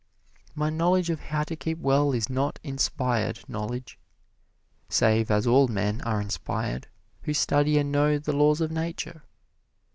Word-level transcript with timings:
My 0.55 0.71
knowledge 0.71 1.11
of 1.11 1.19
how 1.19 1.43
to 1.43 1.55
keep 1.55 1.77
well 1.77 2.11
is 2.11 2.27
not 2.27 2.59
inspired 2.63 3.47
knowledge, 3.47 3.99
save 4.89 5.29
as 5.29 5.45
all 5.45 5.67
men 5.67 6.01
are 6.01 6.19
inspired 6.19 6.87
who 7.21 7.35
study 7.35 7.77
and 7.77 7.91
know 7.91 8.17
the 8.17 8.33
Laws 8.33 8.61
of 8.61 8.71
Nature. 8.71 9.21